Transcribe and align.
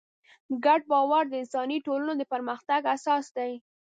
ګډ 0.65 0.81
باور 0.91 1.23
د 1.29 1.33
انساني 1.41 1.77
ټولنو 1.85 2.11
د 2.17 2.23
پرمختګ 2.33 2.81
اساس 2.95 3.25
دی. 3.37 3.51